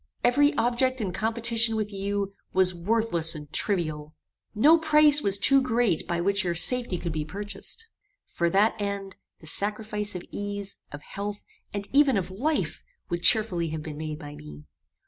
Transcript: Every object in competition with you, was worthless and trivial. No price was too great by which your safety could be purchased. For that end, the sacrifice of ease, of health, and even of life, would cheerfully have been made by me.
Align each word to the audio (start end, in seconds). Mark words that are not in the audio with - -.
Every 0.23 0.51
object 0.57 0.99
in 0.99 1.13
competition 1.13 1.75
with 1.75 1.93
you, 1.93 2.33
was 2.53 2.73
worthless 2.73 3.35
and 3.35 3.53
trivial. 3.53 4.15
No 4.55 4.79
price 4.79 5.21
was 5.21 5.37
too 5.37 5.61
great 5.61 6.07
by 6.07 6.19
which 6.19 6.43
your 6.43 6.55
safety 6.55 6.97
could 6.97 7.11
be 7.11 7.23
purchased. 7.23 7.87
For 8.25 8.49
that 8.49 8.73
end, 8.81 9.17
the 9.41 9.45
sacrifice 9.45 10.15
of 10.15 10.23
ease, 10.31 10.77
of 10.91 11.03
health, 11.03 11.43
and 11.71 11.87
even 11.93 12.17
of 12.17 12.31
life, 12.31 12.81
would 13.09 13.21
cheerfully 13.21 13.69
have 13.69 13.83
been 13.83 13.97
made 13.97 14.17
by 14.17 14.33
me. 14.33 14.63